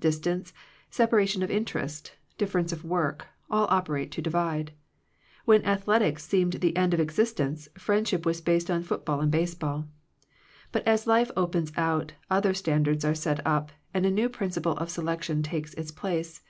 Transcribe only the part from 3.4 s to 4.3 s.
all operate to